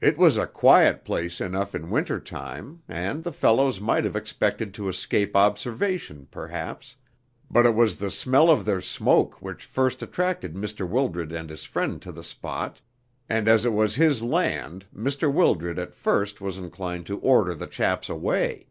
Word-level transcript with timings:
"It 0.00 0.16
was 0.16 0.38
a 0.38 0.46
quiet 0.46 1.04
place 1.04 1.38
enough 1.38 1.74
in 1.74 1.90
winter 1.90 2.18
time, 2.18 2.82
and 2.88 3.22
the 3.22 3.30
fellows 3.30 3.78
might 3.78 4.04
have 4.04 4.16
expected 4.16 4.72
to 4.72 4.88
escape 4.88 5.36
observation, 5.36 6.26
perhaps, 6.30 6.96
but 7.50 7.66
it 7.66 7.74
was 7.74 7.98
the 7.98 8.10
smell 8.10 8.48
of 8.50 8.64
their 8.64 8.80
smoke 8.80 9.42
which 9.42 9.66
first 9.66 10.02
attracted 10.02 10.54
Mr. 10.54 10.88
Wildred 10.88 11.30
and 11.30 11.50
his 11.50 11.64
friend 11.64 12.00
to 12.00 12.10
the 12.10 12.24
spot, 12.24 12.80
and 13.28 13.46
as 13.46 13.66
it 13.66 13.74
was 13.74 13.96
his 13.96 14.22
land 14.22 14.86
Mr. 14.96 15.30
Wildred 15.30 15.78
at 15.78 15.92
first 15.92 16.40
was 16.40 16.56
inclined 16.56 17.04
to 17.04 17.18
order 17.20 17.54
the 17.54 17.66
chaps 17.66 18.08
away. 18.08 18.68